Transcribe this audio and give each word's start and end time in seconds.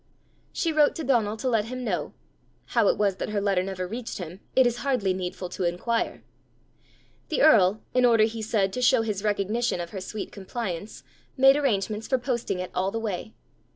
She 0.51 0.73
wrote 0.73 0.95
to 0.95 1.03
Donal 1.03 1.37
to 1.37 1.47
let 1.47 1.65
him 1.65 1.83
know: 1.83 2.13
how 2.69 2.87
it 2.87 2.97
was 2.97 3.17
that 3.17 3.29
her 3.29 3.39
letter 3.39 3.61
never 3.61 3.87
reached 3.87 4.17
him, 4.17 4.39
it 4.55 4.65
is 4.65 4.77
hardly 4.77 5.13
needful 5.13 5.47
to 5.49 5.63
inquire. 5.63 6.23
The 7.29 7.43
earl, 7.43 7.83
in 7.93 8.03
order, 8.03 8.23
he 8.23 8.41
said, 8.41 8.73
to 8.73 8.81
show 8.81 9.03
his 9.03 9.23
recognition 9.23 9.79
of 9.79 9.91
her 9.91 10.01
sweet 10.01 10.31
compliance, 10.31 11.03
made 11.37 11.55
arrangements 11.55 12.07
for 12.07 12.17
posting 12.17 12.57
it 12.57 12.71
all 12.73 12.89
the 12.89 12.97
way. 12.99 13.35